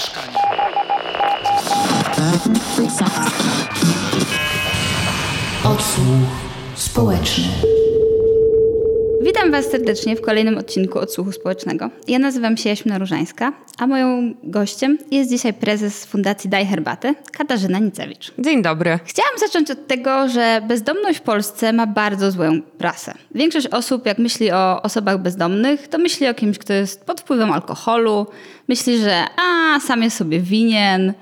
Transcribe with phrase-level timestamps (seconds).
[0.00, 0.40] mieszkania.
[5.64, 6.28] Odsłuch
[6.74, 7.79] społeczny.
[9.22, 11.90] Witam Was serdecznie w kolejnym odcinku Odsłuchu Społecznego.
[12.08, 17.78] Ja nazywam się Jaśmina Różańska, a moją gościem jest dzisiaj prezes Fundacji Daj Herbatę, Katarzyna
[17.78, 18.32] Nicewicz.
[18.38, 18.98] Dzień dobry.
[19.04, 23.14] Chciałam zacząć od tego, że bezdomność w Polsce ma bardzo złą prasę.
[23.34, 27.52] Większość osób, jak myśli o osobach bezdomnych, to myśli o kimś, kto jest pod wpływem
[27.52, 28.26] alkoholu,
[28.68, 31.12] myśli, że a, sam jest sobie winien,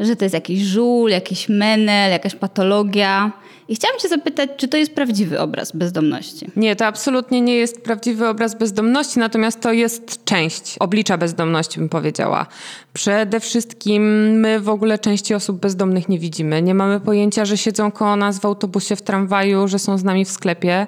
[0.00, 3.32] że to jest jakiś żul, jakiś menel, jakaś patologia.
[3.68, 6.46] I chciałam Cię zapytać, czy to jest prawdziwy obraz bezdomności?
[6.56, 11.88] Nie, to absolutnie nie jest prawdziwy obraz bezdomności, natomiast to jest część oblicza bezdomności, bym
[11.88, 12.46] powiedziała.
[12.92, 14.02] Przede wszystkim
[14.40, 16.62] my w ogóle części osób bezdomnych nie widzimy.
[16.62, 20.24] Nie mamy pojęcia, że siedzą koło nas w autobusie, w tramwaju, że są z nami
[20.24, 20.86] w sklepie.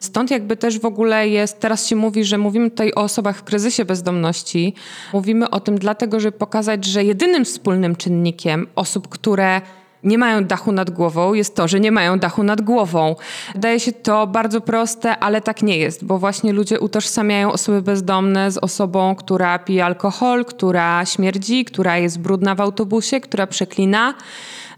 [0.00, 3.44] Stąd jakby też w ogóle jest, teraz się mówi, że mówimy tutaj o osobach w
[3.44, 4.74] kryzysie bezdomności.
[5.12, 9.60] Mówimy o tym dlatego, żeby pokazać, że jedynym wspólnym czynnikiem osób, które
[10.04, 13.16] nie mają dachu nad głową, jest to, że nie mają dachu nad głową.
[13.54, 18.50] Wydaje się to bardzo proste, ale tak nie jest, bo właśnie ludzie utożsamiają osoby bezdomne
[18.50, 24.14] z osobą, która pije alkohol, która śmierdzi, która jest brudna w autobusie, która przeklina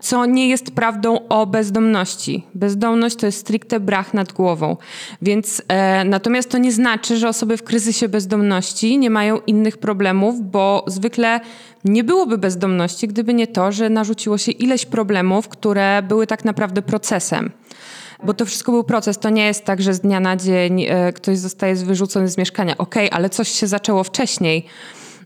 [0.00, 2.46] co nie jest prawdą o bezdomności.
[2.54, 4.76] Bezdomność to jest stricte brach nad głową.
[5.22, 10.50] Więc e, natomiast to nie znaczy, że osoby w kryzysie bezdomności nie mają innych problemów,
[10.50, 11.40] bo zwykle
[11.84, 16.82] nie byłoby bezdomności, gdyby nie to, że narzuciło się ileś problemów, które były tak naprawdę
[16.82, 17.50] procesem
[18.24, 19.18] bo to wszystko był proces.
[19.18, 22.78] To nie jest tak, że z dnia na dzień e, ktoś zostaje wyrzucony z mieszkania.
[22.78, 24.66] Okej, okay, ale coś się zaczęło wcześniej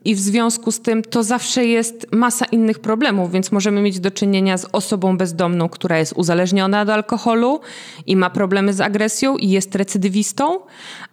[0.05, 4.11] i w związku z tym to zawsze jest masa innych problemów, więc możemy mieć do
[4.11, 7.61] czynienia z osobą bezdomną, która jest uzależniona od alkoholu
[8.07, 10.61] i ma problemy z agresją i jest recydywistą,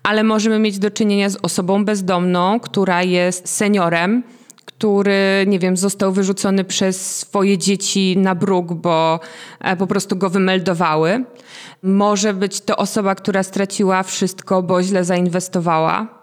[0.04, 4.24] ale możemy mieć do czynienia z osobą bezdomną, która jest seniorem,
[4.66, 9.20] który, nie wiem, został wyrzucony przez swoje dzieci na bruk, bo
[9.60, 11.26] e, po prostu go wymeldowały.
[11.84, 16.19] Może być to osoba, która straciła wszystko, bo źle zainwestowała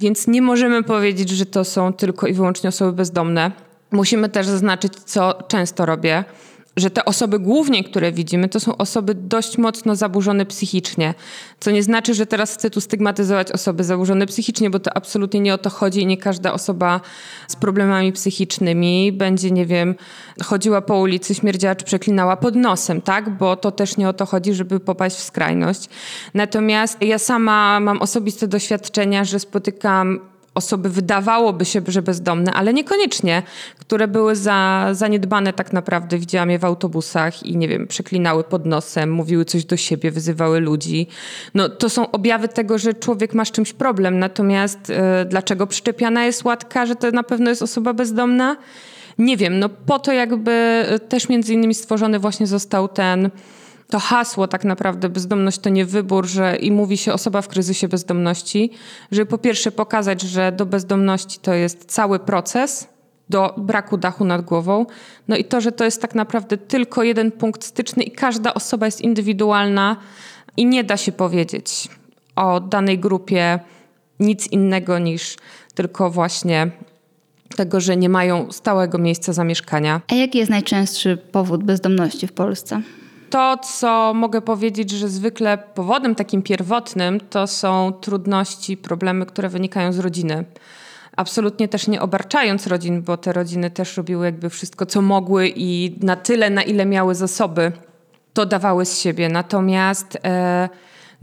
[0.00, 3.52] więc nie możemy powiedzieć, że to są tylko i wyłącznie osoby bezdomne.
[3.90, 6.24] Musimy też zaznaczyć, co często robię
[6.76, 11.14] że te osoby głównie, które widzimy, to są osoby dość mocno zaburzone psychicznie.
[11.60, 15.54] Co nie znaczy, że teraz chcę tu stygmatyzować osoby zaburzone psychicznie, bo to absolutnie nie
[15.54, 17.00] o to chodzi i nie każda osoba
[17.48, 19.94] z problemami psychicznymi będzie, nie wiem,
[20.42, 23.36] chodziła po ulicy, śmierdziała czy przeklinała pod nosem, tak?
[23.36, 25.88] Bo to też nie o to chodzi, żeby popaść w skrajność.
[26.34, 33.42] Natomiast ja sama mam osobiste doświadczenia, że spotykam osoby wydawałoby się, że bezdomne, ale niekoniecznie,
[33.78, 36.18] które były za, zaniedbane tak naprawdę.
[36.18, 40.60] Widziałam je w autobusach i nie wiem, przeklinały pod nosem, mówiły coś do siebie, wyzywały
[40.60, 41.06] ludzi.
[41.54, 44.18] No, to są objawy tego, że człowiek ma z czymś problem.
[44.18, 48.56] Natomiast e, dlaczego przyczepiana jest łatka, że to na pewno jest osoba bezdomna?
[49.18, 53.30] Nie wiem, no po to jakby e, też między innymi stworzony właśnie został ten
[53.88, 57.88] to hasło tak naprawdę bezdomność to nie wybór, że i mówi się osoba w kryzysie
[57.88, 58.70] bezdomności,
[59.10, 62.88] żeby po pierwsze pokazać, że do bezdomności to jest cały proces,
[63.28, 64.86] do braku dachu nad głową.
[65.28, 68.86] No i to, że to jest tak naprawdę tylko jeden punkt styczny i każda osoba
[68.86, 69.96] jest indywidualna
[70.56, 71.88] i nie da się powiedzieć
[72.36, 73.60] o danej grupie
[74.20, 75.36] nic innego niż
[75.74, 76.70] tylko właśnie
[77.56, 80.00] tego, że nie mają stałego miejsca zamieszkania.
[80.08, 82.82] A jaki jest najczęstszy powód bezdomności w Polsce?
[83.34, 89.92] To, co mogę powiedzieć, że zwykle powodem takim pierwotnym to są trudności, problemy, które wynikają
[89.92, 90.44] z rodziny.
[91.16, 95.98] Absolutnie też nie obarczając rodzin, bo te rodziny też robiły jakby wszystko, co mogły i
[96.02, 97.72] na tyle, na ile miały zasoby,
[98.32, 99.28] to dawały z siebie.
[99.28, 100.68] Natomiast e,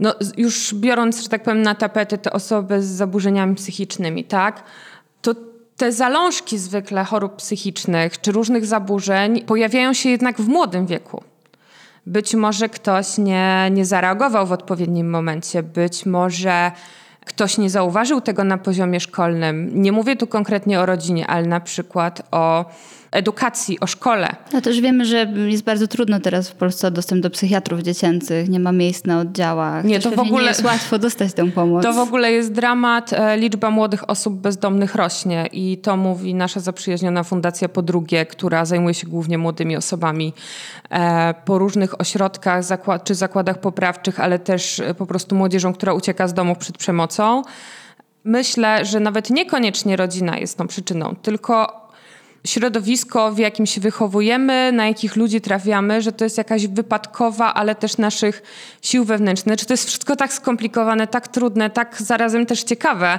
[0.00, 4.62] no, już biorąc, że tak powiem, na tapetę te osoby z zaburzeniami psychicznymi, tak,
[5.22, 5.34] to
[5.76, 11.22] te zalążki zwykle chorób psychicznych czy różnych zaburzeń pojawiają się jednak w młodym wieku.
[12.06, 16.72] Być może ktoś nie, nie zareagował w odpowiednim momencie, być może
[17.24, 19.82] ktoś nie zauważył tego na poziomie szkolnym.
[19.82, 22.64] Nie mówię tu konkretnie o rodzinie, ale na przykład o
[23.12, 24.36] edukacji, o szkole.
[24.52, 28.48] No też wiemy, że jest bardzo trudno teraz w Polsce o dostęp do psychiatrów dziecięcych,
[28.48, 29.84] nie ma miejsc na oddziałach.
[29.84, 31.82] Nie, to w ogóle nie jest łatwo dostać tę pomoc.
[31.82, 33.12] To w ogóle jest dramat.
[33.12, 38.64] E, liczba młodych osób bezdomnych rośnie i to mówi nasza zaprzyjaźniona Fundacja Po Drugie, która
[38.64, 40.32] zajmuje się głównie młodymi osobami
[40.90, 42.64] e, po różnych ośrodkach
[43.04, 47.42] czy zakładach poprawczych, ale też e, po prostu młodzieżą, która ucieka z domu przed przemocą.
[48.24, 51.81] Myślę, że nawet niekoniecznie rodzina jest tą przyczyną, tylko
[52.46, 57.74] środowisko, w jakim się wychowujemy, na jakich ludzi trafiamy, że to jest jakaś wypadkowa, ale
[57.74, 58.42] też naszych
[58.82, 59.58] sił wewnętrznych.
[59.58, 63.18] Czy to jest wszystko tak skomplikowane, tak trudne, tak zarazem też ciekawe.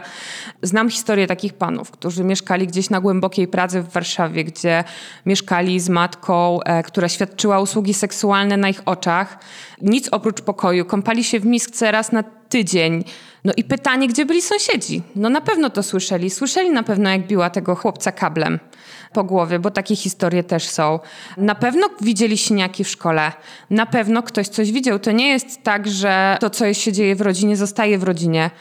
[0.61, 4.83] Znam historię takich panów, którzy mieszkali gdzieś na głębokiej pracy w Warszawie, gdzie
[5.25, 9.39] mieszkali z matką, e, która świadczyła usługi seksualne na ich oczach.
[9.81, 10.85] Nic oprócz pokoju.
[10.85, 12.23] Kąpali się w misce raz na
[12.53, 13.03] tydzień.
[13.43, 15.01] No i pytanie, gdzie byli sąsiedzi?
[15.15, 16.29] No na pewno to słyszeli.
[16.29, 18.59] Słyszeli na pewno, jak biła tego chłopca kablem
[19.13, 20.99] po głowie, bo takie historie też są.
[21.37, 23.31] Na pewno widzieli siniaki w szkole.
[23.69, 24.99] Na pewno ktoś coś widział.
[24.99, 28.51] To nie jest tak, że to, co się dzieje w rodzinie, zostaje w rodzinie,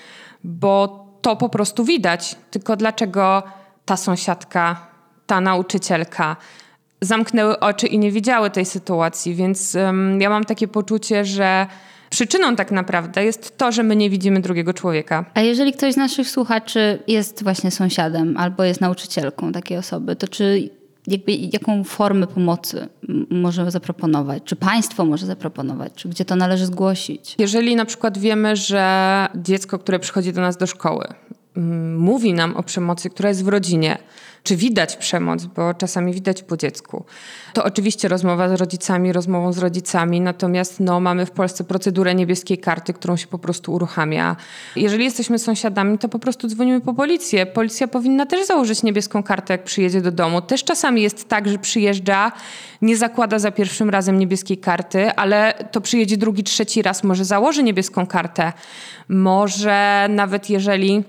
[0.44, 2.36] bo to po prostu widać.
[2.50, 3.42] Tylko dlaczego
[3.84, 4.86] ta sąsiadka,
[5.26, 6.36] ta nauczycielka
[7.00, 9.34] zamknęły oczy i nie widziały tej sytuacji?
[9.34, 11.66] Więc um, ja mam takie poczucie, że
[12.12, 15.24] przyczyną tak naprawdę jest to, że my nie widzimy drugiego człowieka.
[15.34, 20.28] A jeżeli ktoś z naszych słuchaczy jest właśnie sąsiadem albo jest nauczycielką takiej osoby, to
[20.28, 20.70] czy
[21.06, 22.88] jakby jaką formę pomocy
[23.30, 24.42] może zaproponować?
[24.44, 25.92] Czy państwo może zaproponować?
[25.94, 27.34] Czy gdzie to należy zgłosić?
[27.38, 31.04] Jeżeli na przykład wiemy, że dziecko, które przychodzi do nas do szkoły,
[31.96, 33.98] mówi nam o przemocy, która jest w rodzinie,
[34.42, 37.04] czy widać przemoc, bo czasami widać po dziecku.
[37.52, 42.58] To oczywiście rozmowa z rodzicami, rozmową z rodzicami, natomiast no, mamy w Polsce procedurę niebieskiej
[42.58, 44.36] karty, którą się po prostu uruchamia.
[44.76, 47.46] Jeżeli jesteśmy sąsiadami, to po prostu dzwonimy po policję.
[47.46, 50.42] Policja powinna też założyć niebieską kartę, jak przyjedzie do domu.
[50.42, 52.32] Też czasami jest tak, że przyjeżdża,
[52.82, 57.62] nie zakłada za pierwszym razem niebieskiej karty, ale to przyjedzie drugi, trzeci raz, może założy
[57.62, 58.52] niebieską kartę.
[59.08, 61.04] Może nawet jeżeli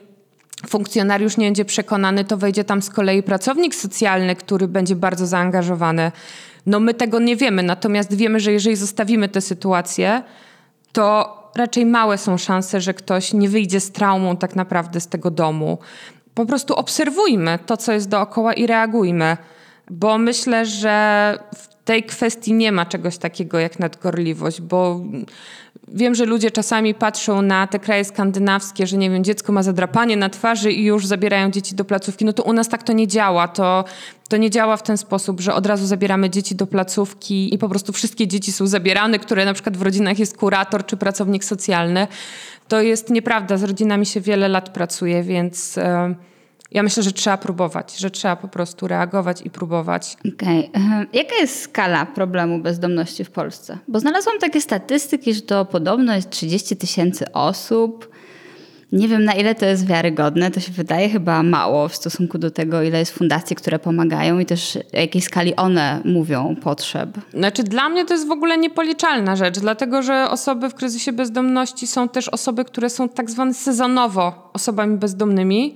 [0.68, 6.12] funkcjonariusz nie będzie przekonany, to wejdzie tam z kolei pracownik socjalny, który będzie bardzo zaangażowany.
[6.66, 10.24] No my tego nie wiemy, natomiast wiemy, że jeżeli zostawimy tę sytuację,
[10.92, 15.32] to raczej małe są szanse, że ktoś nie wyjdzie z traumą tak naprawdę z tego
[15.32, 15.78] domu.
[16.34, 19.38] Po prostu obserwujmy to, co jest dookoła i reagujmy,
[19.92, 25.02] bo myślę, że w tej kwestii nie ma czegoś takiego jak nadgorliwość, bo
[25.88, 30.18] wiem, że ludzie czasami patrzą na te kraje skandynawskie, że nie wiem, dziecko ma zadrapanie
[30.18, 32.26] na twarzy i już zabierają dzieci do placówki.
[32.26, 33.48] No to u nas tak to nie działa.
[33.48, 33.86] To,
[34.30, 37.70] to nie działa w ten sposób, że od razu zabieramy dzieci do placówki i po
[37.70, 42.08] prostu wszystkie dzieci są zabierane, które na przykład w rodzinach jest kurator czy pracownik socjalny.
[42.68, 43.58] To jest nieprawda.
[43.58, 45.76] Z rodzinami się wiele lat pracuje, więc...
[45.76, 46.33] Yy,
[46.74, 50.18] ja myślę, że trzeba próbować, że trzeba po prostu reagować i próbować.
[50.36, 50.70] Okej.
[50.70, 51.08] Okay.
[51.14, 53.78] Jaka jest skala problemu bezdomności w Polsce?
[53.88, 58.14] Bo znalazłam takie statystyki, że to podobno jest 30 tysięcy osób.
[58.92, 60.52] Nie wiem, na ile to jest wiarygodne.
[60.52, 64.46] To się wydaje chyba mało w stosunku do tego, ile jest fundacji, które pomagają i
[64.46, 67.10] też w jakiej skali one mówią potrzeb.
[67.34, 71.88] Znaczy, dla mnie to jest w ogóle niepoliczalna rzecz, dlatego że osoby w kryzysie bezdomności
[71.88, 75.76] są też osoby, które są tak zwane sezonowo osobami bezdomnymi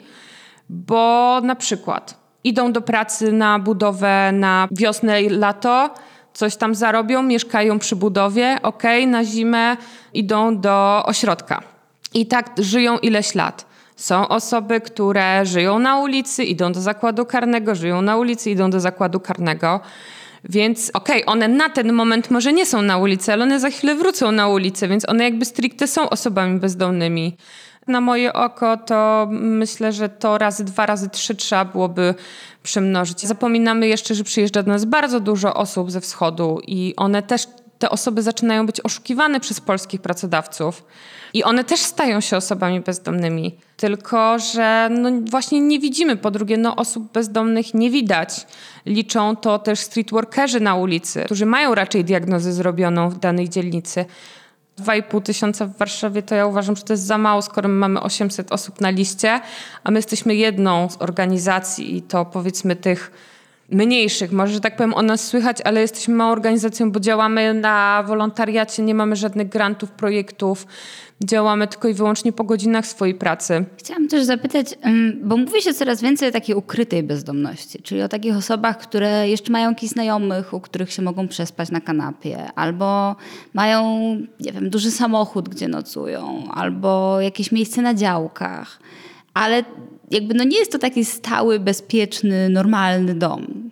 [0.70, 5.90] bo na przykład idą do pracy na budowę na wiosnę i lato,
[6.34, 9.78] coś tam zarobią, mieszkają przy budowie, ok, na zimę
[10.14, 11.62] idą do ośrodka.
[12.14, 13.66] I tak żyją ileś lat.
[13.96, 18.80] Są osoby, które żyją na ulicy, idą do zakładu karnego, żyją na ulicy, idą do
[18.80, 19.80] zakładu karnego.
[20.44, 23.70] Więc okej, okay, one na ten moment może nie są na ulicy, ale one za
[23.70, 27.38] chwilę wrócą na ulicę, więc one jakby stricte są osobami bezdomnymi
[27.88, 32.16] na moje oko, to myślę, że to razy dwa, razy trzy trzeba byłoby
[32.64, 33.26] przemnożyć.
[33.26, 37.48] Zapominamy jeszcze, że przyjeżdża do nas bardzo dużo osób ze wschodu i one też,
[37.80, 40.84] te osoby zaczynają być oszukiwane przez polskich pracodawców.
[41.34, 43.56] I one też stają się osobami bezdomnymi.
[43.78, 46.18] Tylko, że no właśnie nie widzimy.
[46.18, 48.48] Po drugie, no osób bezdomnych nie widać.
[48.86, 54.06] Liczą to też streetworkerzy na ulicy, którzy mają raczej diagnozę zrobioną w danej dzielnicy.
[54.82, 58.02] 2,5 tysiąca w Warszawie, to ja uważam, że to jest za mało, skoro my mamy
[58.02, 59.40] 800 osób na liście,
[59.84, 63.12] a my jesteśmy jedną z organizacji i to powiedzmy tych
[63.72, 64.32] mniejszych.
[64.32, 68.84] Może, że tak powiem, o nas słychać, ale jesteśmy małą organizacją, bo działamy na wolontariacie,
[68.84, 70.68] nie mamy żadnych grantów, projektów.
[71.24, 73.66] Działamy tylko i wyłącznie po godzinach swojej pracy.
[73.78, 74.76] Chciałam też zapytać,
[75.24, 79.52] bo mówi się coraz więcej o takiej ukrytej bezdomności, czyli o takich osobach, które jeszcze
[79.52, 83.16] mają jakichś znajomych, u których się mogą przespać na kanapie, albo
[83.54, 88.80] mają, nie wiem, duży samochód, gdzie nocują, albo jakieś miejsce na działkach.
[89.38, 89.64] Ale
[90.12, 93.70] jakby no nie jest to taki stały, bezpieczny, normalny dom.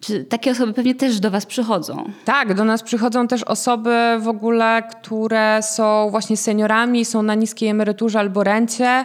[0.00, 2.12] Czy takie osoby pewnie też do Was przychodzą?
[2.24, 7.68] Tak, do nas przychodzą też osoby w ogóle, które są właśnie seniorami, są na niskiej
[7.68, 9.04] emeryturze albo rencie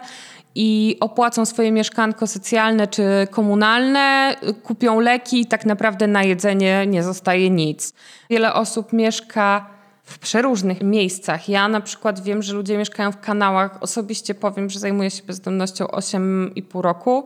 [0.56, 7.04] i opłacą swoje mieszkanko socjalne czy komunalne, kupią leki i tak naprawdę na jedzenie nie
[7.04, 7.94] zostaje nic.
[8.30, 9.75] Wiele osób mieszka
[10.06, 11.50] w przeróżnych miejscach.
[11.50, 13.78] Ja na przykład wiem, że ludzie mieszkają w kanałach.
[13.84, 17.26] Osobiście powiem, że zajmuję się bezdomnością 8,5 roku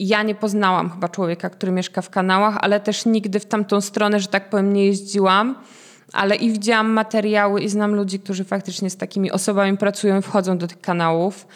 [0.00, 4.20] ja nie poznałam chyba człowieka, który mieszka w kanałach, ale też nigdy w tamtą stronę,
[4.20, 5.54] że tak powiem, nie jeździłam.
[6.12, 10.58] Ale i widziałam materiały i znam ludzi, którzy faktycznie z takimi osobami pracują i wchodzą
[10.58, 11.46] do tych kanałów.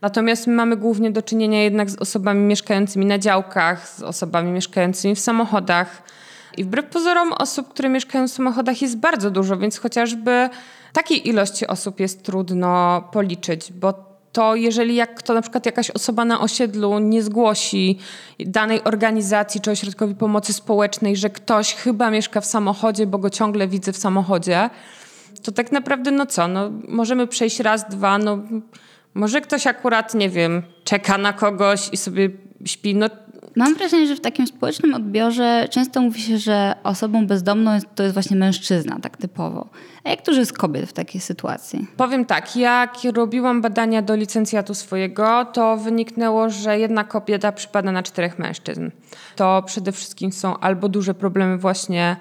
[0.00, 5.14] Natomiast my mamy głównie do czynienia jednak z osobami mieszkającymi na działkach, z osobami mieszkającymi
[5.14, 6.02] w samochodach.
[6.58, 10.48] I wbrew pozorom osób, które mieszkają w samochodach jest bardzo dużo, więc chociażby
[10.92, 13.94] takiej ilości osób jest trudno policzyć, bo
[14.32, 17.98] to jeżeli jak to na przykład jakaś osoba na osiedlu nie zgłosi
[18.38, 23.68] danej organizacji czy ośrodkowi pomocy społecznej, że ktoś chyba mieszka w samochodzie, bo go ciągle
[23.68, 24.70] widzę w samochodzie,
[25.42, 28.38] to tak naprawdę no co, no możemy przejść raz, dwa, no
[29.14, 32.30] może ktoś akurat, nie wiem, czeka na kogoś i sobie
[32.64, 33.06] śpi, no
[33.58, 38.02] Mam wrażenie, że w takim społecznym odbiorze często mówi się, że osobą bezdomną jest, to
[38.02, 39.68] jest właśnie mężczyzna, tak typowo.
[40.04, 41.86] A jak dużo jest kobiet w takiej sytuacji?
[41.96, 48.02] Powiem tak, jak robiłam badania do licencjatu swojego, to wyniknęło, że jedna kobieta przypada na
[48.02, 48.90] czterech mężczyzn.
[49.36, 52.16] To przede wszystkim są albo duże problemy właśnie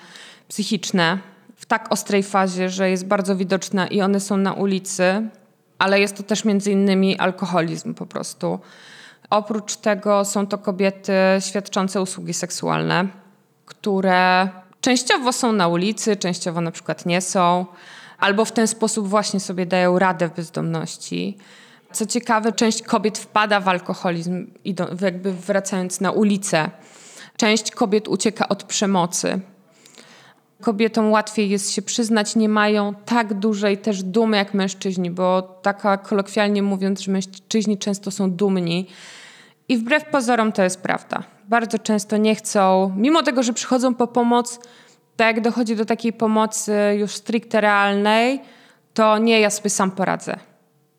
[0.48, 1.18] psychiczne,
[1.56, 5.30] w tak ostrej fazie, że jest bardzo widoczna i one są na ulicy,
[5.80, 8.60] ale jest to też między innymi alkoholizm po prostu
[9.30, 13.08] Oprócz tego są to kobiety świadczące usługi seksualne,
[13.66, 14.50] które
[14.82, 17.66] częściowo są na ulicy, częściowo na przykład nie są,
[18.18, 21.38] albo w ten sposób właśnie sobie dają radę w bezdomności.
[21.92, 24.48] Co ciekawe, część kobiet wpada w alkoholizm,
[25.02, 26.70] jakby wracając na ulicę.
[27.38, 29.40] Część kobiet ucieka od przemocy.
[30.62, 35.98] Kobietom łatwiej jest się przyznać, nie mają tak dużej też dumy jak mężczyźni, bo taka
[35.98, 38.88] kolokwialnie mówiąc, że mężczyźni często są dumni
[39.70, 41.24] i wbrew pozorom to jest prawda.
[41.48, 44.60] Bardzo często nie chcą, mimo tego, że przychodzą po pomoc,
[45.16, 48.42] to jak dochodzi do takiej pomocy już stricte realnej,
[48.94, 50.40] to nie, ja sobie sam poradzę.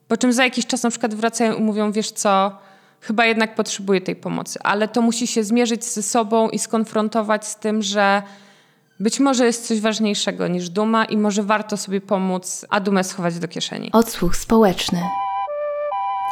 [0.08, 2.52] Po czym za jakiś czas na przykład wracają i mówią, wiesz co,
[3.00, 4.58] chyba jednak potrzebuję tej pomocy.
[4.62, 8.22] Ale to musi się zmierzyć ze sobą i skonfrontować z tym, że
[9.00, 13.38] być może jest coś ważniejszego niż duma i może warto sobie pomóc, a dumę schować
[13.38, 13.90] do kieszeni.
[13.92, 15.02] Odsłuch społeczny.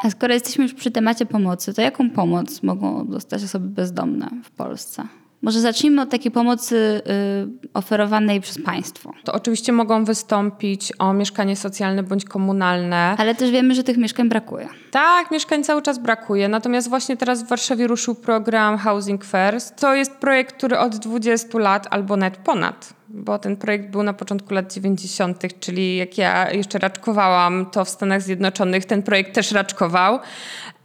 [0.04, 4.50] A skoro jesteśmy już przy temacie pomocy, to jaką pomoc mogą dostać osoby bezdomne w
[4.50, 5.02] Polsce?
[5.42, 9.12] Może zacznijmy od takiej pomocy y, oferowanej przez państwo.
[9.24, 13.14] To oczywiście mogą wystąpić o mieszkanie socjalne bądź komunalne.
[13.18, 14.68] Ale też wiemy, że tych mieszkań brakuje.
[14.96, 16.48] Tak, mieszkań cały czas brakuje.
[16.48, 19.76] Natomiast właśnie teraz w Warszawie ruszył program Housing First.
[19.76, 24.12] To jest projekt, który od 20 lat albo nawet ponad bo ten projekt był na
[24.12, 29.52] początku lat 90., czyli jak ja jeszcze raczkowałam, to w Stanach Zjednoczonych ten projekt też
[29.52, 30.18] raczkował.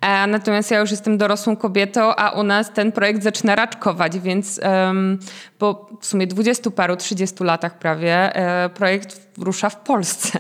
[0.02, 4.60] E, natomiast ja już jestem dorosłą kobietą, a u nas ten projekt zaczyna raczkować, więc
[5.58, 10.40] po w sumie dwudziestu paru, trzydziestu latach prawie e, projekt rusza w Polsce.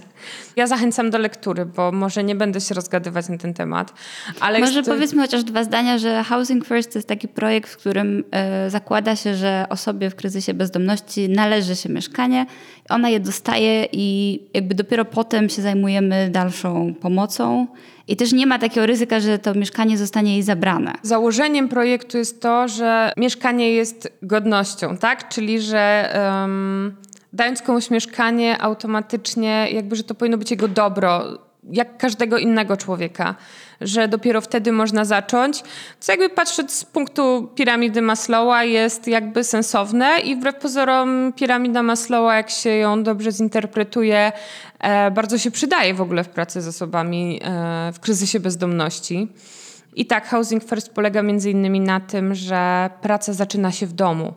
[0.55, 3.93] Ja zachęcam do lektury, bo może nie będę się rozgadywać na ten temat.
[4.39, 4.89] Ale może jest...
[4.89, 9.15] powiedzmy chociaż dwa zdania, że Housing First to jest taki projekt, w którym e, zakłada
[9.15, 12.45] się, że osobie w kryzysie bezdomności należy się mieszkanie.
[12.89, 17.67] Ona je dostaje i jakby dopiero potem się zajmujemy dalszą pomocą.
[18.07, 20.93] I też nie ma takiego ryzyka, że to mieszkanie zostanie jej zabrane.
[21.01, 25.29] Założeniem projektu jest to, że mieszkanie jest godnością, tak?
[25.29, 26.95] Czyli, że um,
[27.33, 31.23] dając komuś mieszkanie automatycznie, jakby, że to powinno być jego dobro,
[31.69, 33.35] jak każdego innego człowieka,
[33.81, 35.63] że dopiero wtedy można zacząć,
[35.99, 42.35] co jakby patrząc z punktu piramidy Maslowa jest jakby sensowne i wbrew pozorom piramida Maslowa,
[42.35, 44.31] jak się ją dobrze zinterpretuje,
[44.79, 49.27] e, bardzo się przydaje w ogóle w pracy z osobami e, w kryzysie bezdomności.
[49.95, 54.33] I tak, Housing First polega między innymi na tym, że praca zaczyna się w domu.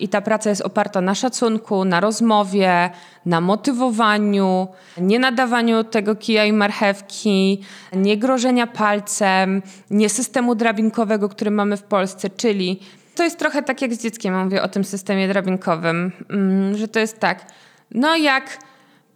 [0.00, 2.90] I ta praca jest oparta na szacunku, na rozmowie,
[3.26, 11.50] na motywowaniu, nie nadawaniu tego kija i marchewki, nie grożenia palcem, nie systemu drabinkowego, który
[11.50, 12.80] mamy w Polsce, czyli
[13.14, 17.00] to jest trochę tak jak z dzieckiem, mówię o tym systemie drabinkowym, mm, że to
[17.00, 17.46] jest tak,
[17.90, 18.58] no jak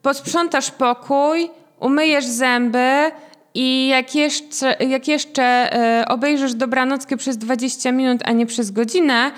[0.03, 3.11] posprzątasz pokój, umyjesz zęby,
[3.55, 9.33] i jak jeszcze, jak jeszcze e, obejrzysz dobranockę przez 20 minut, a nie przez godzinę,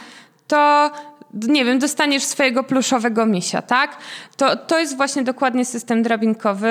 [0.46, 0.90] to
[1.34, 3.96] nie wiem, dostaniesz swojego pluszowego misia, tak?
[4.36, 6.68] To, to jest właśnie dokładnie system drabinkowy.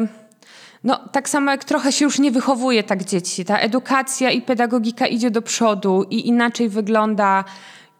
[0.00, 0.08] Yy,
[0.84, 3.44] no, tak samo jak trochę się już nie wychowuje tak dzieci.
[3.44, 7.44] Ta edukacja i pedagogika idzie do przodu i inaczej wygląda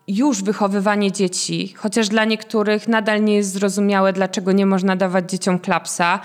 [0.08, 5.58] już wychowywanie dzieci, chociaż dla niektórych nadal nie jest zrozumiałe, dlaczego nie można dawać dzieciom
[5.58, 6.20] klapsa,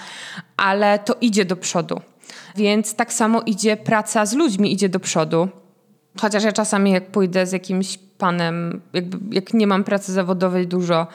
[0.57, 2.01] ale to idzie do przodu.
[2.55, 5.49] Więc tak samo idzie praca z ludźmi, idzie do przodu.
[6.21, 11.07] Chociaż ja czasami jak pójdę z jakimś panem, jakby, jak nie mam pracy zawodowej dużo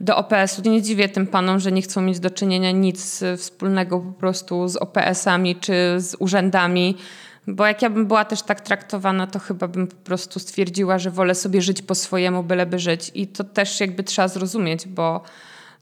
[0.00, 4.12] do OPS-u, nie dziwię tym panom, że nie chcą mieć do czynienia nic wspólnego po
[4.12, 6.96] prostu z OPS-ami czy z urzędami,
[7.46, 11.10] Bo jak ja bym była też tak traktowana, to chyba bym po prostu stwierdziła, że
[11.10, 13.10] wolę sobie żyć po swojemu, byleby żyć.
[13.14, 15.22] I to też jakby trzeba zrozumieć, bo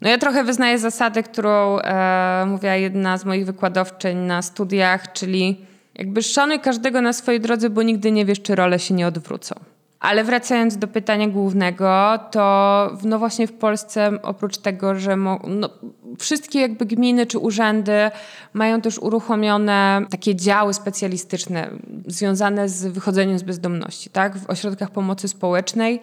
[0.01, 5.67] no ja trochę wyznaję zasadę, którą e, mówiła jedna z moich wykładowczyń na studiach, czyli
[5.95, 9.55] jakby szanuj każdego na swojej drodze, bo nigdy nie wiesz, czy role się nie odwrócą.
[10.01, 15.71] Ale wracając do pytania głównego, to no właśnie w Polsce oprócz tego, że mo, no,
[16.19, 18.11] wszystkie jakby gminy czy urzędy
[18.53, 21.71] mają też uruchomione takie działy specjalistyczne
[22.07, 24.39] związane z wychodzeniem z bezdomności, tak?
[24.39, 26.01] W ośrodkach pomocy społecznej,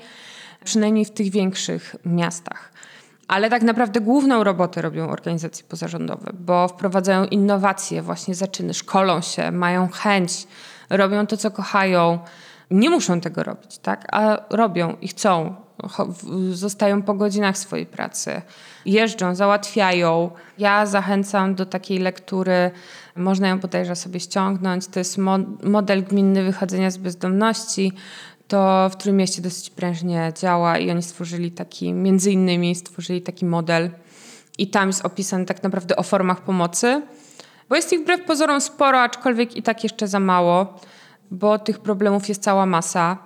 [0.64, 2.72] przynajmniej w tych większych miastach.
[3.28, 9.52] Ale tak naprawdę główną robotę robią organizacje pozarządowe, bo wprowadzają innowacje, właśnie zaczyny, szkolą się,
[9.52, 10.48] mają chęć,
[10.90, 12.20] robią to, co kochają.
[12.72, 14.08] Nie muszą tego robić, tak?
[14.12, 15.56] A robią i chcą.
[16.52, 18.42] Zostają po godzinach swojej pracy,
[18.86, 20.32] jeżdżą, załatwiają.
[20.58, 22.72] Ja zachęcam do takiej lektury,
[23.16, 24.88] można ją bodajże sobie ściągnąć.
[24.88, 25.18] To jest
[25.64, 27.92] model gminny wychodzenia z bezdomności
[28.48, 33.90] to w Trójmieście dosyć prężnie działa i oni stworzyli taki, między innymi stworzyli taki model
[34.58, 37.02] i tam jest opisane tak naprawdę o formach pomocy,
[37.70, 40.80] bo jest ich wbrew pozorom sporo, aczkolwiek i tak jeszcze za mało,
[41.32, 43.18] bo tych problemów jest cała masa.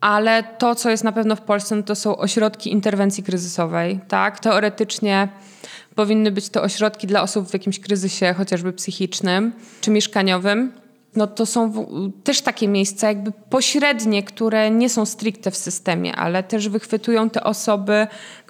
[0.00, 4.00] Ale to, co jest na pewno w Polsce, no to są ośrodki interwencji kryzysowej.
[4.08, 4.40] Tak?
[4.40, 5.28] Teoretycznie
[5.94, 10.72] powinny być to ośrodki dla osób w jakimś kryzysie, chociażby psychicznym czy mieszkaniowym
[11.16, 11.86] no to są
[12.24, 17.44] też takie miejsca jakby pośrednie, które nie są stricte w systemie, ale też wychwytują te
[17.44, 18.06] osoby,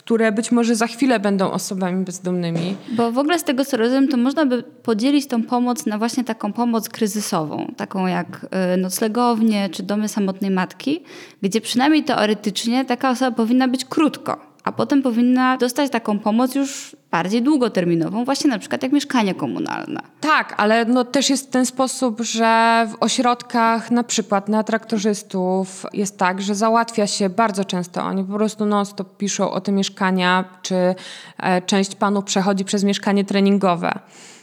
[0.06, 2.76] które być może za chwilę będą osobami bezdomnymi.
[2.92, 6.24] Bo w ogóle z tego co rozumiem, to można by podzielić tą pomoc na właśnie
[6.24, 11.02] taką pomoc kryzysową, taką jak y, noclegownie czy domy samotnej matki,
[11.42, 16.96] gdzie przynajmniej teoretycznie taka osoba powinna być krótko a potem powinna dostać taką pomoc już
[17.10, 20.00] bardziej długoterminową, właśnie na przykład jak mieszkanie komunalne.
[20.20, 25.86] Tak, ale no też jest w ten sposób, że w ośrodkach na przykład na traktorzystów
[25.92, 30.44] jest tak, że załatwia się bardzo często, oni po prostu non-stop piszą o te mieszkania,
[30.62, 30.94] czy
[31.38, 33.98] e, część panu przechodzi przez mieszkanie treningowe.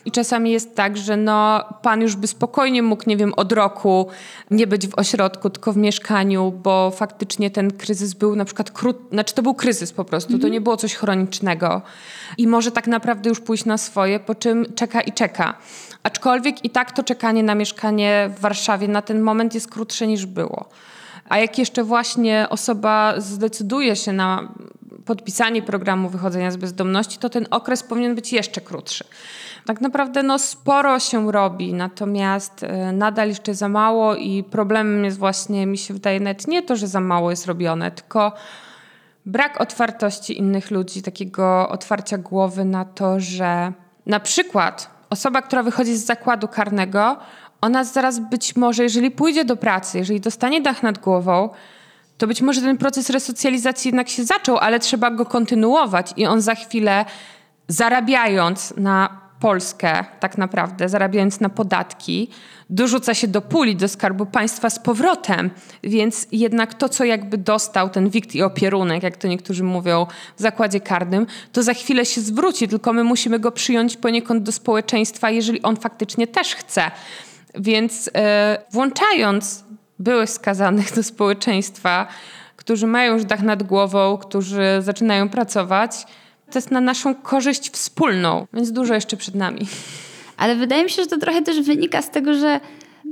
[0.05, 4.07] I czasami jest tak, że no, pan już by spokojnie mógł, nie wiem, od roku
[4.51, 9.03] nie być w ośrodku, tylko w mieszkaniu, bo faktycznie ten kryzys był na przykład krótki,
[9.11, 11.81] znaczy to był kryzys po prostu, to nie było coś chronicznego.
[12.37, 15.57] I może tak naprawdę już pójść na swoje, po czym czeka i czeka.
[16.03, 20.25] Aczkolwiek i tak to czekanie na mieszkanie w Warszawie na ten moment jest krótsze niż
[20.25, 20.69] było.
[21.29, 24.53] A jak jeszcze właśnie osoba zdecyduje się na
[25.05, 29.03] podpisanie programu wychodzenia z bezdomności, to ten okres powinien być jeszcze krótszy.
[29.65, 35.17] Tak naprawdę no, sporo się robi, natomiast y, nadal jeszcze za mało i problemem jest
[35.17, 38.31] właśnie, mi się wydaje, nawet nie to, że za mało jest robione, tylko
[39.25, 43.73] brak otwartości innych ludzi, takiego otwarcia głowy na to, że
[44.05, 47.17] na przykład osoba, która wychodzi z zakładu karnego,
[47.61, 51.49] ona zaraz być może, jeżeli pójdzie do pracy, jeżeli dostanie dach nad głową,
[52.17, 56.41] to być może ten proces resocjalizacji jednak się zaczął, ale trzeba go kontynuować i on
[56.41, 57.05] za chwilę
[57.67, 62.29] zarabiając na Polskę tak naprawdę, zarabiając na podatki,
[62.69, 65.49] dorzuca się do puli, do skarbu państwa z powrotem.
[65.83, 70.41] Więc jednak to, co jakby dostał ten wikt i opierunek, jak to niektórzy mówią w
[70.41, 75.29] zakładzie karnym, to za chwilę się zwróci, tylko my musimy go przyjąć poniekąd do społeczeństwa,
[75.29, 76.91] jeżeli on faktycznie też chce.
[77.55, 78.11] Więc yy,
[78.71, 79.63] włączając
[79.99, 82.07] byłych skazanych do społeczeństwa,
[82.55, 86.05] którzy mają już dach nad głową, którzy zaczynają pracować,
[86.53, 89.67] to jest na naszą korzyść wspólną, więc dużo jeszcze przed nami.
[90.37, 92.59] Ale wydaje mi się, że to trochę też wynika z tego, że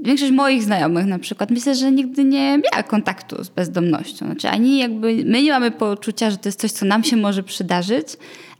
[0.02, 4.26] większość moich znajomych na przykład myślę, że nigdy nie miała kontaktu z bezdomnością.
[4.26, 7.44] Znaczy ani jakby my nie mamy poczucia, że to jest coś, co nam się może
[7.44, 8.08] przydarzyć,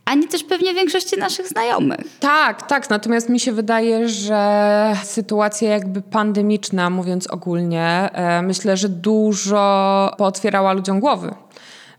[0.04, 2.00] ani też pewnie większości naszych znajomych.
[2.20, 2.90] Tak, tak.
[2.90, 10.72] Natomiast mi się wydaje, że sytuacja jakby pandemiczna, mówiąc ogólnie, e, myślę, że dużo pootwierała
[10.72, 11.34] ludziom głowy.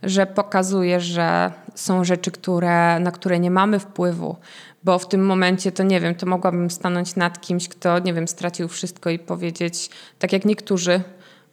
[0.04, 4.36] Że pokazuje, że są rzeczy, które, na które nie mamy wpływu,
[4.84, 8.28] bo w tym momencie to nie wiem, to mogłabym stanąć nad kimś, kto, nie wiem,
[8.28, 11.02] stracił wszystko i powiedzieć, tak jak niektórzy,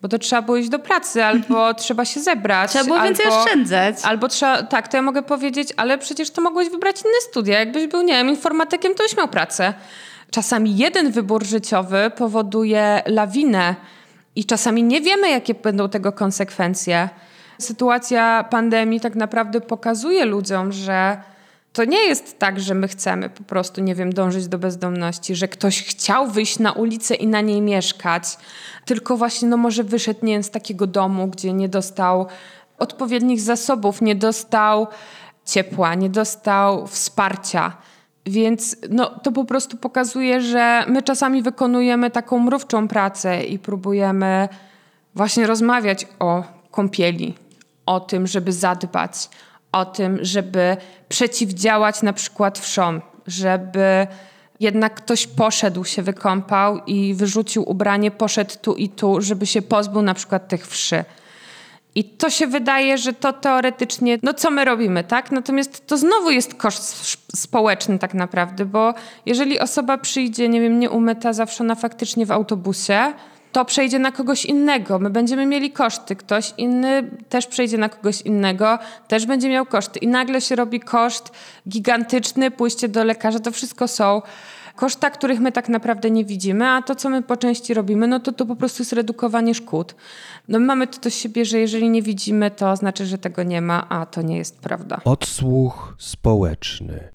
[0.02, 2.70] bo to trzeba było iść do pracy, albo trzeba się zebrać.
[2.70, 3.96] Trzeba było albo, więcej oszczędzać.
[4.02, 7.58] Albo trzeba, tak, to ja mogę powiedzieć, ale przecież to mogłeś wybrać inne studia.
[7.58, 9.74] Jakbyś był, nie wiem, informatykiem, to byś miał pracę.
[10.30, 13.74] Czasami jeden wybór życiowy powoduje lawinę
[14.36, 17.08] i czasami nie wiemy, jakie będą tego konsekwencje.
[17.60, 21.22] Sytuacja pandemii tak naprawdę pokazuje ludziom, że
[21.72, 25.48] to nie jest tak, że my chcemy po prostu, nie wiem, dążyć do bezdomności, że
[25.48, 28.38] ktoś chciał wyjść na ulicę i na niej mieszkać,
[28.84, 32.26] tylko właśnie, no może wyszedł nie z takiego domu, gdzie nie dostał
[32.78, 34.86] odpowiednich zasobów, nie dostał
[35.44, 37.76] ciepła, nie dostał wsparcia.
[38.26, 44.48] Więc no, to po prostu pokazuje, że my czasami wykonujemy taką mrówczą pracę i próbujemy
[45.14, 47.34] właśnie rozmawiać o kąpieli,
[47.86, 49.28] o tym, żeby zadbać,
[49.72, 50.76] o tym, żeby
[51.08, 54.06] przeciwdziałać na przykład wszom, żeby
[54.60, 60.02] jednak ktoś poszedł, się wykąpał i wyrzucił ubranie, poszedł tu i tu, żeby się pozbył
[60.02, 61.04] na przykład tych wszy.
[61.94, 65.32] I to się wydaje, że to teoretycznie, no co my robimy, tak?
[65.32, 68.94] Natomiast to znowu jest koszt społeczny tak naprawdę, bo
[69.26, 73.12] jeżeli osoba przyjdzie, nie wiem, nieumyta, zawsze faktycznie w autobusie,
[73.52, 74.98] to przejdzie na kogoś innego.
[74.98, 76.16] My będziemy mieli koszty.
[76.16, 79.98] Ktoś inny też przejdzie na kogoś innego, też będzie miał koszty.
[79.98, 81.32] I nagle się robi koszt
[81.68, 83.40] gigantyczny, pójście do lekarza.
[83.40, 84.22] To wszystko są
[84.76, 88.20] koszta, których my tak naprawdę nie widzimy, a to, co my po części robimy, no
[88.20, 89.94] to to po prostu jest redukowanie szkód.
[90.48, 93.60] No my mamy to do siebie, że jeżeli nie widzimy, to znaczy, że tego nie
[93.60, 95.00] ma, a to nie jest prawda.
[95.04, 97.08] Odsłuch społeczny.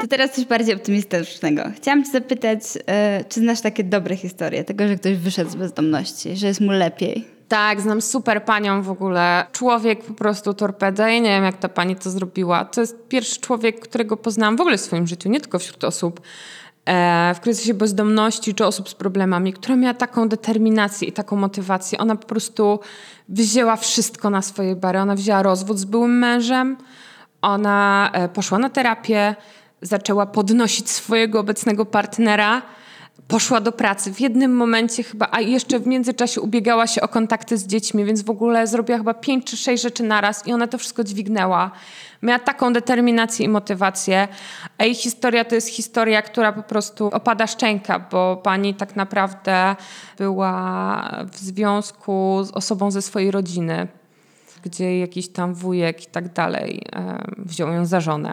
[0.00, 1.62] To teraz coś bardziej optymistycznego.
[1.76, 6.36] Chciałam cię zapytać, e, czy znasz takie dobre historie tego, że ktoś wyszedł z bezdomności,
[6.36, 7.24] że jest mu lepiej?
[7.48, 9.46] Tak, znam super panią w ogóle.
[9.52, 11.08] Człowiek po prostu torpeda.
[11.08, 12.64] Ja nie wiem, jak ta pani to zrobiła.
[12.64, 16.20] To jest pierwszy człowiek, którego poznałam w ogóle w swoim życiu, nie tylko wśród osób
[16.86, 21.98] e, w kryzysie bezdomności czy osób z problemami, która miała taką determinację i taką motywację.
[21.98, 22.80] Ona po prostu
[23.28, 24.98] wzięła wszystko na swoje bary.
[24.98, 26.76] Ona wzięła rozwód z byłym mężem,
[27.42, 29.34] ona e, poszła na terapię,
[29.82, 32.62] zaczęła podnosić swojego obecnego partnera
[33.28, 34.12] poszła do pracy.
[34.12, 38.22] W jednym momencie chyba, a jeszcze w międzyczasie ubiegała się o kontakty z dziećmi, więc
[38.22, 41.70] w ogóle zrobiła chyba pięć czy sześć rzeczy naraz i ona to wszystko dźwignęła.
[42.22, 44.28] Miała taką determinację i motywację.
[44.78, 49.76] A jej historia to jest historia, która po prostu opada szczęka, bo pani tak naprawdę
[50.18, 53.88] była w związku z osobą ze swojej rodziny,
[54.64, 56.86] gdzie jakiś tam wujek i tak dalej
[57.38, 58.32] wziął ją za żonę.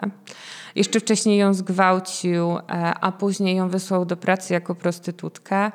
[0.74, 2.60] Jeszcze wcześniej ją zgwałcił, e,
[3.00, 5.72] a później ją wysłał do pracy jako prostytutkę.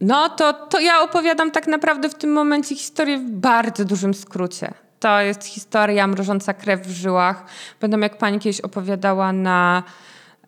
[0.00, 4.74] No to, to ja opowiadam tak naprawdę w tym momencie historię w bardzo dużym skrócie.
[5.00, 7.44] To jest historia mrożąca krew w żyłach.
[7.80, 9.82] Pamiętam, jak pani kiedyś opowiadała na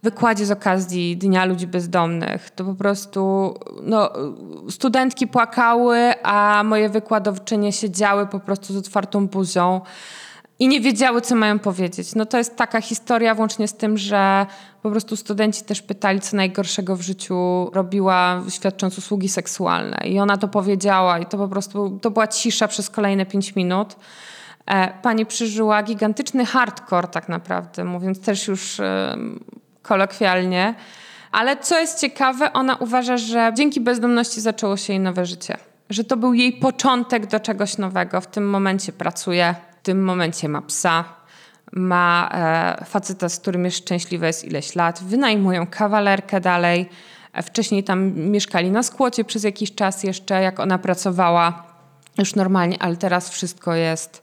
[0.03, 2.51] wykładzie z okazji Dnia Ludzi Bezdomnych.
[2.51, 4.11] To po prostu no,
[4.71, 9.81] studentki płakały, a moje wykładowczynie siedziały po prostu z otwartą buzią
[10.59, 12.15] i nie wiedziały, co mają powiedzieć.
[12.15, 14.47] No to jest taka historia, włącznie z tym, że
[14.83, 19.97] po prostu studenci też pytali, co najgorszego w życiu robiła, świadcząc usługi seksualne.
[20.05, 23.97] I ona to powiedziała, i to po prostu to była cisza przez kolejne pięć minut.
[24.67, 28.81] E, pani przeżyła gigantyczny hardcore, tak naprawdę, mówiąc też już
[29.83, 30.75] kolokwialnie.
[31.33, 35.57] Ale co jest ciekawe, ona uważa, że dzięki bezdomności zaczęło się jej nowe życie.
[35.91, 38.21] Że to był jej początek do czegoś nowego.
[38.21, 39.55] W tym momencie pracuje
[39.87, 41.05] tym momencie ma psa,
[41.73, 46.89] ma e, faceta, z którym jest szczęśliwa jest ileś lat, wynajmują kawalerkę dalej.
[47.33, 51.63] E, wcześniej tam mieszkali na skłocie przez jakiś czas jeszcze, jak ona pracowała
[52.19, 54.23] już normalnie, ale teraz wszystko jest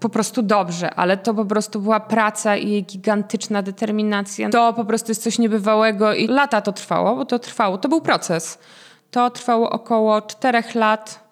[0.00, 4.50] po prostu dobrze, ale to po prostu była praca i jej gigantyczna determinacja.
[4.50, 8.00] To po prostu jest coś niebywałego i lata to trwało, bo to trwało, to był
[8.00, 8.58] proces.
[9.10, 11.24] To trwało około czterech lat,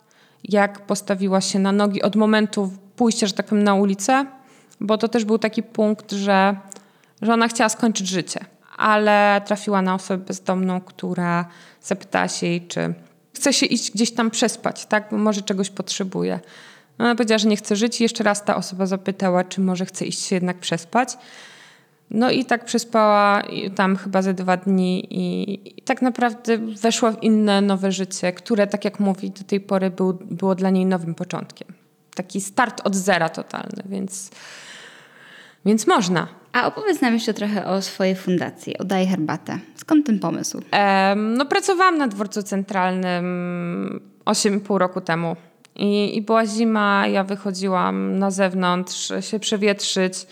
[0.44, 4.26] jak postawiła się na nogi od momentu pójście, że tak powiem, na ulicę,
[4.81, 6.57] bo to też był taki punkt, że,
[7.22, 8.44] że ona chciała skończyć życie,
[8.76, 11.44] ale trafiła na osobę bezdomną, która
[11.83, 12.94] zapytała się jej, czy
[13.35, 15.09] chce się iść gdzieś tam przespać, tak?
[15.11, 16.40] bo może czegoś potrzebuje.
[16.98, 20.05] Ona powiedziała, że nie chce żyć i jeszcze raz ta osoba zapytała, czy może chce
[20.05, 21.16] iść się jednak przespać.
[22.11, 23.42] No i tak przespała
[23.76, 28.66] tam chyba ze dwa dni i, i, tak naprawdę weszła w inne, nowe życie, które,
[28.66, 31.82] tak jak mówi, do tej pory był, było dla niej nowym początkiem
[32.14, 34.31] taki start od zera totalny, więc,
[35.64, 36.29] więc można.
[36.53, 39.59] A opowiedz nam jeszcze trochę o swojej fundacji, o Daj Herbatę.
[39.77, 40.62] Skąd ten pomysł?
[41.16, 45.37] No pracowałam na dworcu centralnym 8,5 roku temu.
[45.77, 50.27] I, I była zima, ja wychodziłam na zewnątrz się przewietrzyć.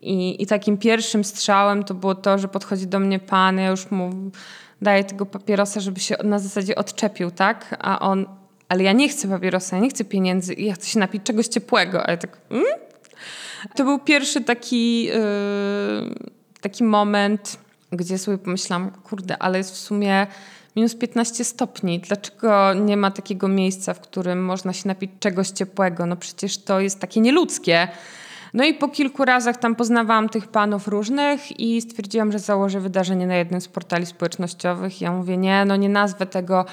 [0.00, 3.90] I, I takim pierwszym strzałem to było to, że podchodzi do mnie pan, ja już
[3.90, 4.10] mu
[4.82, 7.76] daję tego papierosa, żeby się na zasadzie odczepił, tak?
[7.78, 8.26] A on
[8.68, 12.06] ale ja nie chcę papierosa, ja nie chcę pieniędzy ja chcę się napić czegoś ciepłego.
[12.06, 12.64] Ale tak, mm?
[13.76, 15.14] To był pierwszy taki, yy,
[16.60, 17.58] taki moment,
[17.92, 20.26] gdzie sobie pomyślałam, kurde, ale jest w sumie
[20.76, 22.00] minus 15 stopni.
[22.00, 26.06] Dlaczego nie ma takiego miejsca, w którym można się napić czegoś ciepłego?
[26.06, 27.88] No przecież to jest takie nieludzkie.
[28.54, 33.26] No i po kilku razach tam poznawałam tych panów różnych i stwierdziłam, że założę wydarzenie
[33.26, 35.00] na jednym z portali społecznościowych.
[35.00, 36.64] Ja mówię, nie, no nie nazwę tego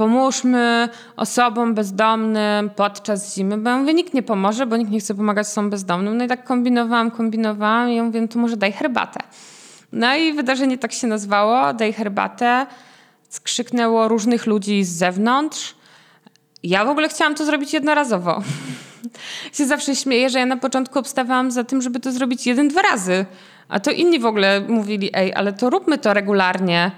[0.00, 5.14] pomóżmy osobom bezdomnym podczas zimy, bo ja mówię, nikt nie pomoże, bo nikt nie chce
[5.14, 6.16] pomagać osobom bezdomnym.
[6.16, 9.20] No i tak kombinowałam, kombinowałam i ja mówię, to może daj herbatę.
[9.92, 12.66] No i wydarzenie tak się nazwało, Daj herbatę.
[13.28, 15.74] Skrzyknęło różnych ludzi z zewnątrz.
[16.62, 18.42] Ja w ogóle chciałam to zrobić jednorazowo.
[19.56, 22.82] się zawsze śmieję, że ja na początku obstawałam za tym, żeby to zrobić jeden, dwa
[22.82, 23.26] razy.
[23.68, 26.90] A to inni w ogóle mówili, ej, ale to róbmy to regularnie.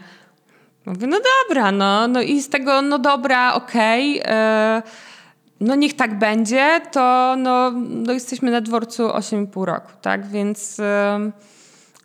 [0.87, 1.17] Mówię, no
[1.49, 4.83] dobra, no, no i z tego, no dobra, okej, okay,
[5.61, 10.79] no niech tak będzie, to no, no jesteśmy na dworcu 8,5 roku, tak, więc...
[10.79, 11.33] Yy,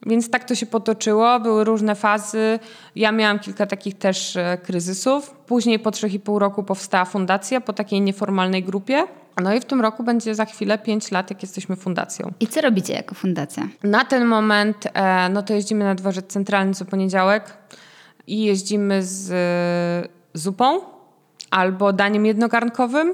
[0.05, 2.59] więc tak to się potoczyło, były różne fazy.
[2.95, 5.31] Ja miałam kilka takich też e, kryzysów.
[5.31, 9.03] Później po 3,5 roku powstała fundacja po takiej nieformalnej grupie.
[9.43, 12.31] No i w tym roku będzie za chwilę 5 lat, jak jesteśmy fundacją.
[12.39, 13.67] I co robicie jako fundacja?
[13.83, 17.43] Na ten moment, e, no to jeździmy na dworzec centralny co poniedziałek
[18.27, 20.79] i jeździmy z e, zupą
[21.51, 23.13] albo daniem jednogarnkowym.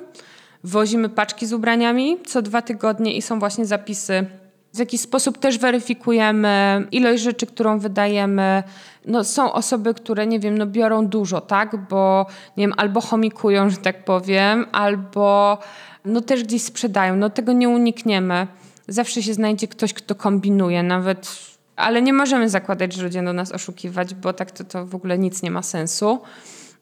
[0.63, 4.25] Wozimy paczki z ubraniami co dwa tygodnie i są właśnie zapisy
[4.73, 8.63] w jakiś sposób też weryfikujemy ilość rzeczy, którą wydajemy.
[9.05, 11.87] No, są osoby, które, nie wiem, no, biorą dużo, tak?
[11.89, 12.25] Bo,
[12.57, 15.57] nie wiem, albo chomikują, że tak powiem, albo
[16.05, 17.15] no, też gdzieś sprzedają.
[17.15, 18.47] No, tego nie unikniemy.
[18.87, 21.53] Zawsze się znajdzie ktoś, kto kombinuje, nawet...
[21.75, 25.17] Ale nie możemy zakładać, że ludzie do nas oszukiwać, bo tak to, to w ogóle
[25.17, 26.21] nic nie ma sensu.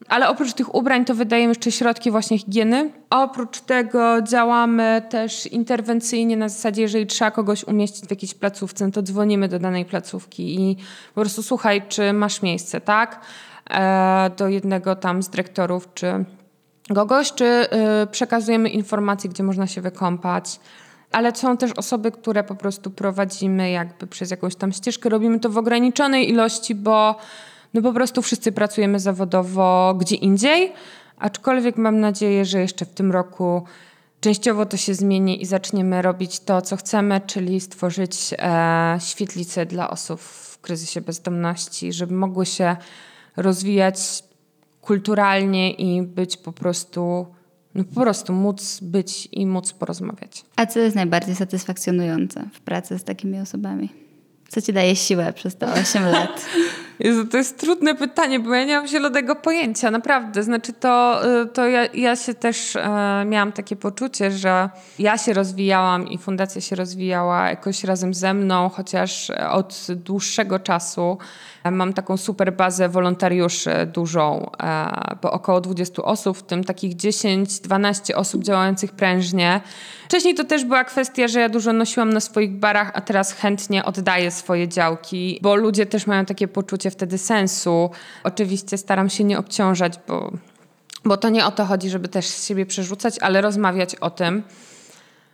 [0.08, 2.90] Ale oprócz tych ubrań to wydajemy jeszcze środki właśnie higieny.
[3.10, 8.92] Oprócz tego działamy też interwencyjnie na zasadzie, jeżeli trzeba kogoś umieścić w jakiejś placówce, no
[8.92, 10.76] to dzwonimy do danej placówki i
[11.14, 13.20] po prostu słuchaj, czy masz miejsce, tak?
[13.70, 16.24] E, do jednego tam z dyrektorów, czy
[16.94, 20.60] kogoś, czy e, przekazujemy informacje, gdzie można się wykąpać.
[21.12, 25.08] Ale są też osoby, które po prostu prowadzimy jakby przez jakąś tam ścieżkę.
[25.08, 27.16] Robimy to w ograniczonej ilości, bo
[27.74, 30.72] no po prostu wszyscy pracujemy zawodowo gdzie indziej,
[31.18, 33.64] aczkolwiek mam nadzieję, że jeszcze w tym roku
[34.20, 39.90] częściowo to się zmieni i zaczniemy robić to, co chcemy, czyli stworzyć e, świetlice dla
[39.90, 42.76] osób w kryzysie bezdomności, żeby mogły się
[43.36, 44.24] rozwijać
[44.80, 47.26] kulturalnie i być po prostu,
[47.74, 50.44] no po prostu móc być i móc porozmawiać.
[50.56, 53.88] A co jest najbardziej satysfakcjonujące w pracy z takimi osobami?
[54.48, 56.46] Co ci daje siłę przez te 8 lat?
[56.98, 60.42] Jezu, to jest trudne pytanie, bo ja nie mam zielonego pojęcia, naprawdę.
[60.42, 65.32] Znaczy to, y, to ja, ja się też e, miałam takie poczucie, że ja się
[65.32, 71.18] rozwijałam i fundacja się rozwijała jakoś razem ze mną, chociaż od dłuższego czasu
[71.70, 78.14] mam taką super bazę wolontariuszy dużą, e, bo około 20 osób, w tym takich 10-12
[78.14, 79.60] osób działających prężnie.
[80.12, 83.84] Wcześniej to też była kwestia, że ja dużo nosiłam na swoich barach, a teraz chętnie
[83.84, 87.90] oddaję swoje działki, bo ludzie też mają takie poczucie wtedy sensu.
[88.24, 90.32] Oczywiście staram się nie obciążać, bo,
[91.04, 94.42] bo to nie o to chodzi, żeby też z siebie przerzucać, ale rozmawiać o tym.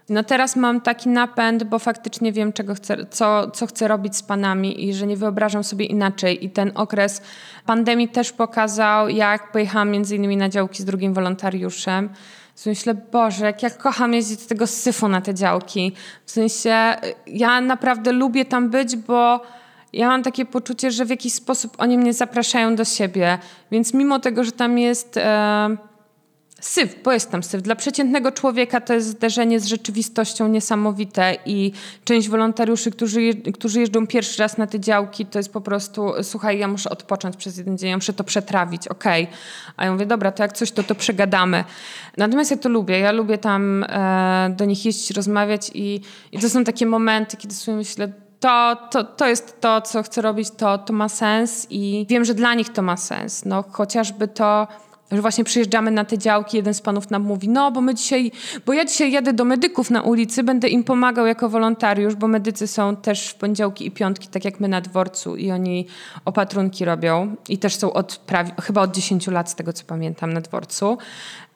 [0.08, 4.22] No teraz mam taki napęd, bo faktycznie wiem, czego chcę, co, co chcę robić z
[4.22, 6.44] panami i że nie wyobrażam sobie inaczej.
[6.44, 7.22] I ten okres
[7.66, 12.10] pandemii też pokazał, jak pojechałam między innymi na działki z drugim wolontariuszem.
[12.58, 15.92] W myślę, Boże, jak ja kocham jeździć z tego syfu na te działki.
[16.24, 19.42] W sensie, ja naprawdę lubię tam być, bo
[19.92, 23.38] ja mam takie poczucie, że w jakiś sposób oni mnie zapraszają do siebie.
[23.70, 25.18] Więc mimo tego, że tam jest...
[26.60, 27.62] Syf, bo jest tam syf.
[27.62, 31.72] Dla przeciętnego człowieka to jest zderzenie z rzeczywistością niesamowite i
[32.04, 33.20] część wolontariuszy, którzy,
[33.54, 37.36] którzy jeżdżą pierwszy raz na te działki, to jest po prostu, słuchaj, ja muszę odpocząć
[37.36, 39.24] przez jeden dzień, ja muszę to przetrawić, okej.
[39.24, 39.36] Okay.
[39.76, 41.64] A ja mówię, dobra, to jak coś, to to przegadamy.
[42.16, 46.00] Natomiast ja to lubię, ja lubię tam e, do nich jeździć, rozmawiać i,
[46.32, 50.22] i to są takie momenty, kiedy sobie myślę, to, to, to jest to, co chcę
[50.22, 53.44] robić, to, to ma sens i wiem, że dla nich to ma sens.
[53.44, 54.68] No, chociażby to
[55.12, 58.32] że właśnie przyjeżdżamy na te działki, jeden z panów nam mówi, no bo my dzisiaj,
[58.66, 62.66] bo ja dzisiaj jadę do medyków na ulicy, będę im pomagał jako wolontariusz, bo medycy
[62.66, 65.86] są też w poniedziałki i piątki, tak jak my na dworcu i oni
[66.24, 70.32] opatrunki robią i też są od prawie, chyba od 10 lat z tego co pamiętam
[70.32, 70.98] na dworcu.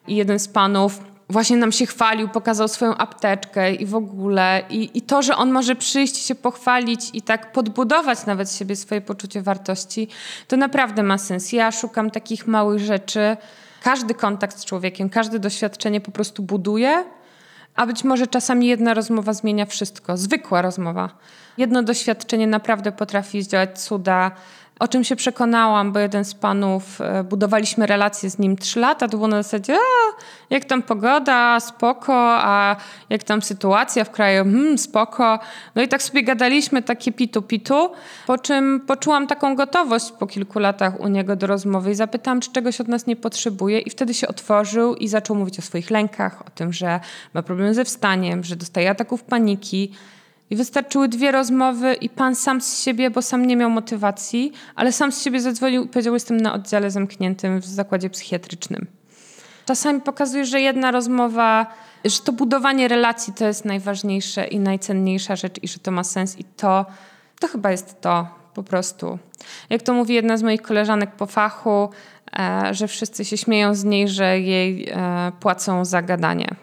[0.07, 4.63] I jeden z panów właśnie nam się chwalił, pokazał swoją apteczkę i w ogóle.
[4.69, 9.01] I, I to, że on może przyjść się pochwalić i tak podbudować nawet siebie swoje
[9.01, 10.07] poczucie wartości,
[10.47, 11.53] to naprawdę ma sens.
[11.53, 13.37] Ja szukam takich małych rzeczy.
[13.83, 17.05] Każdy kontakt z człowiekiem, każde doświadczenie po prostu buduje,
[17.75, 20.17] a być może czasami jedna rozmowa zmienia wszystko.
[20.17, 21.09] Zwykła rozmowa.
[21.57, 24.31] Jedno doświadczenie naprawdę potrafi zdziałać cuda
[24.79, 29.07] o czym się przekonałam, bo jeden z panów, e, budowaliśmy relacje z nim trzy lata,
[29.07, 32.75] to było na zasadzie, a, jak tam pogoda, spoko, a
[33.09, 35.39] jak tam sytuacja w kraju, hmm, spoko.
[35.75, 37.89] No i tak sobie gadaliśmy takie pitu-pitu,
[38.27, 42.51] po czym poczułam taką gotowość po kilku latach u niego do rozmowy i zapytałam, czy
[42.51, 46.41] czegoś od nas nie potrzebuje i wtedy się otworzył i zaczął mówić o swoich lękach,
[46.47, 46.99] o tym, że
[47.33, 49.91] ma problem ze wstaniem, że dostaje ataków paniki,
[50.53, 54.91] I wystarczyły dwie rozmowy i pan sam z siebie, bo sam nie miał motywacji, ale
[54.91, 58.87] sam z siebie zadzwonił i powiedział, jestem na oddziale zamkniętym w zakładzie psychiatrycznym.
[59.65, 61.67] Czasami pokazuje, że jedna rozmowa,
[62.05, 66.39] że to budowanie relacji to jest najważniejsze i najcenniejsza rzecz i że to ma sens
[66.39, 66.85] i to,
[67.39, 69.19] to chyba jest to po prostu.
[69.69, 71.89] Jak to mówi jedna z moich koleżanek po fachu,
[72.39, 76.55] e, że wszyscy się śmieją z niej, że jej e, płacą za gadanie.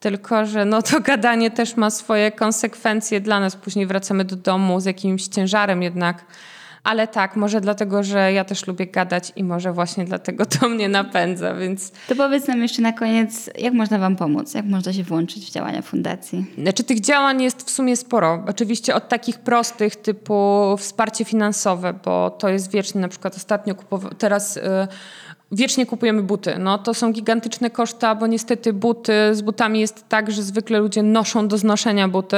[0.00, 3.56] Tylko, że no to gadanie też ma swoje konsekwencje dla nas.
[3.56, 6.24] Później wracamy do domu z jakimś ciężarem jednak.
[6.84, 10.88] Ale tak, może dlatego, że ja też lubię gadać i może właśnie dlatego to mnie
[10.88, 11.92] napędza, więc...
[12.08, 14.54] To powiedz nam jeszcze na koniec, jak można Wam pomóc?
[14.54, 16.46] Jak można się włączyć w działania fundacji?
[16.58, 18.44] Znaczy tych działań jest w sumie sporo.
[18.48, 24.16] Oczywiście od takich prostych typu wsparcie finansowe, bo to jest wiecznie, na przykład ostatnio kupowałem,
[24.16, 24.56] teraz...
[24.56, 24.62] Yy,
[25.52, 26.54] wiecznie kupujemy buty.
[26.58, 31.02] No, to są gigantyczne koszty, bo niestety buty, z butami jest tak, że zwykle ludzie
[31.02, 32.36] noszą do znoszenia buty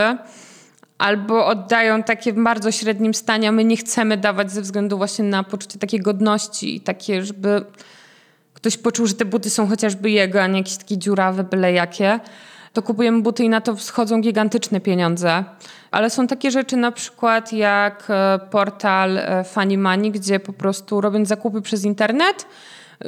[0.98, 5.24] albo oddają takie w bardzo średnim stanie, a my nie chcemy dawać ze względu właśnie
[5.24, 7.64] na poczucie takiej godności i takie, żeby
[8.54, 12.20] ktoś poczuł, że te buty są chociażby jego, a nie jakieś takie dziurawe, byle jakie.
[12.72, 15.44] To kupujemy buty i na to schodzą gigantyczne pieniądze.
[15.90, 21.00] Ale są takie rzeczy na przykład jak e, portal e, Funny Money, gdzie po prostu
[21.00, 22.46] robiąc zakupy przez internet,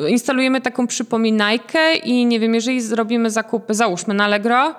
[0.09, 4.75] instalujemy taką przypominajkę i nie wiem, jeżeli zrobimy zakupy, załóżmy na Allegro,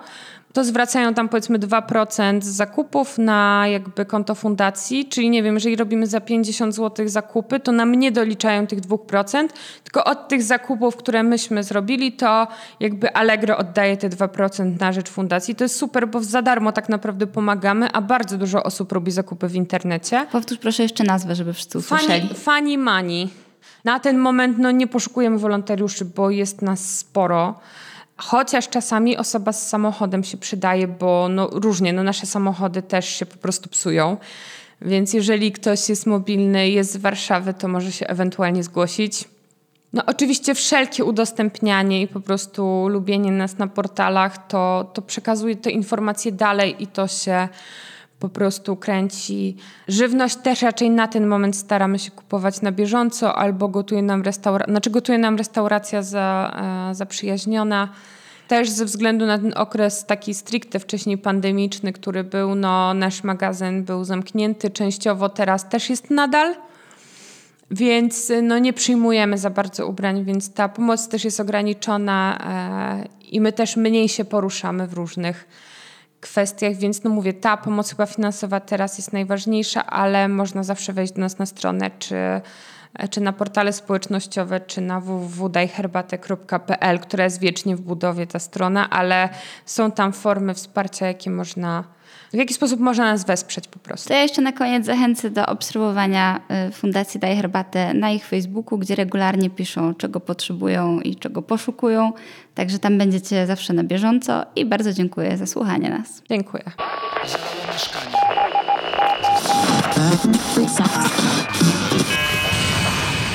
[0.54, 5.76] to zwracają tam powiedzmy 2% z zakupów na jakby konto fundacji, czyli nie wiem, jeżeli
[5.76, 9.48] robimy za 50 zł zakupy, to nam nie doliczają tych 2%,
[9.84, 12.48] tylko od tych zakupów, które myśmy zrobili, to
[12.80, 15.56] jakby Allegro oddaje te 2% na rzecz fundacji.
[15.56, 19.48] To jest super, bo za darmo tak naprawdę pomagamy, a bardzo dużo osób robi zakupy
[19.48, 20.26] w internecie.
[20.32, 22.22] Powtórz proszę jeszcze nazwę, żeby wszyscy usłyszeli.
[22.22, 23.43] Funny, funny Money.
[23.84, 27.60] Na ten moment no, nie poszukujemy wolontariuszy, bo jest nas sporo.
[28.18, 33.26] Chociaż czasami osoba z samochodem się przydaje, bo no, różnie, no, nasze samochody też się
[33.26, 34.18] po prostu psują.
[34.82, 39.26] Więc jeżeli ktoś jest mobilny, jest z Warszawy, to może się ewentualnie zgłosić.
[39.94, 45.72] No oczywiście wszelkie udostępnianie i po prostu lubienie nas na portalach, to, to przekazuje te
[45.72, 47.48] informacje dalej i to się
[48.24, 49.58] po prostu kręci.
[49.88, 54.70] Żywność też raczej na ten moment staramy się kupować na bieżąco albo gotuje nam, restaura-
[54.70, 56.54] znaczy gotuje nam restauracja za,
[56.92, 57.90] e, zaprzyjaźniona.
[58.48, 63.84] Też ze względu na ten okres taki stricte wcześniej pandemiczny, który był, no nasz magazyn
[63.84, 66.56] był zamknięty częściowo, teraz też jest nadal.
[67.72, 73.42] Więc no, nie przyjmujemy za bardzo ubrań, więc ta pomoc też jest ograniczona e, i
[73.42, 75.48] my też mniej się poruszamy w różnych
[76.24, 81.14] kwestiach, więc no mówię, ta pomoc chyba finansowa teraz jest najważniejsza, ale można zawsze wejść
[81.14, 82.16] do nas na stronę, czy,
[83.10, 89.30] czy na portale społecznościowe, czy na www.dajherbatę.pl, która jest wiecznie w budowie ta strona, ale
[89.66, 91.84] są tam formy wsparcia, jakie można
[92.34, 94.08] w jaki sposób można nas wesprzeć po prostu?
[94.08, 98.78] To ja jeszcze na koniec zachęcę do obserwowania y, Fundacji Daj Herbatę na ich Facebooku,
[98.78, 102.14] gdzie regularnie piszą, czego potrzebują i czego poszukują.
[102.56, 106.22] Także tam będziecie zawsze na bieżąco i bardzo dziękuję za słuchanie nas.
[106.30, 106.64] Dziękuję.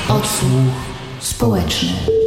[0.09, 0.49] Odsłuch
[1.19, 2.18] społeczny.